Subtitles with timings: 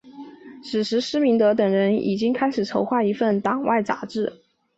[0.63, 4.33] 此时施明德等人就已经开始筹划一份党外杂志。